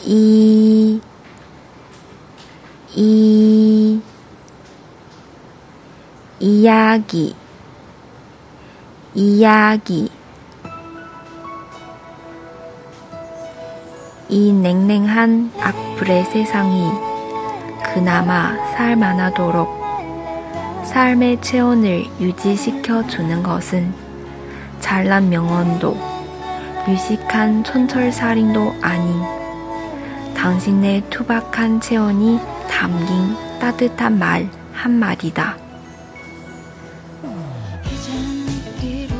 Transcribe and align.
이, 0.00 1.00
이, 2.94 4.00
이야기, 6.38 7.34
이야기. 9.14 10.08
이 14.28 14.52
냉랭한 14.52 15.52
악플의 15.58 16.24
세상이 16.26 16.90
그나마 17.82 18.54
살만하도록 18.76 19.78
삶의 20.84 21.40
체온을 21.40 22.04
유지시켜 22.20 23.06
주는 23.08 23.42
것은 23.42 23.92
잘난 24.80 25.28
명언도 25.28 25.96
유식한 26.86 27.64
촌철살인도 27.64 28.76
아닌 28.80 29.38
당신의 30.38 31.02
투박한 31.10 31.80
체온이 31.80 32.38
담긴 32.70 33.34
따뜻한 33.58 34.20
말 34.20 34.48
한마디다. 34.72 35.56
이젠 37.84 38.46
잊기로 38.48 39.18